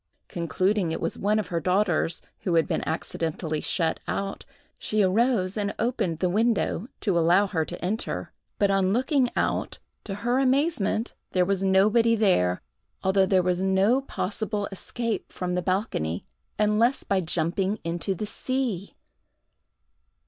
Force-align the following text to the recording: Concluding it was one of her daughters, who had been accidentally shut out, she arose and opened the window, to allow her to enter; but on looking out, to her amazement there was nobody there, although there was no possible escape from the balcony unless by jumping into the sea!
Concluding 0.29 0.91
it 0.91 0.99
was 0.99 1.15
one 1.19 1.37
of 1.37 1.49
her 1.49 1.59
daughters, 1.59 2.23
who 2.39 2.55
had 2.55 2.67
been 2.67 2.81
accidentally 2.87 3.61
shut 3.61 3.99
out, 4.07 4.45
she 4.79 5.03
arose 5.03 5.57
and 5.57 5.75
opened 5.77 6.17
the 6.17 6.27
window, 6.27 6.87
to 7.01 7.19
allow 7.19 7.45
her 7.45 7.63
to 7.63 7.79
enter; 7.85 8.33
but 8.57 8.71
on 8.71 8.93
looking 8.93 9.29
out, 9.35 9.77
to 10.03 10.15
her 10.15 10.39
amazement 10.39 11.13
there 11.33 11.45
was 11.45 11.63
nobody 11.63 12.15
there, 12.15 12.63
although 13.03 13.27
there 13.27 13.43
was 13.43 13.61
no 13.61 14.01
possible 14.01 14.67
escape 14.71 15.31
from 15.31 15.53
the 15.53 15.61
balcony 15.61 16.25
unless 16.57 17.03
by 17.03 17.21
jumping 17.21 17.77
into 17.83 18.15
the 18.15 18.25
sea! 18.25 18.95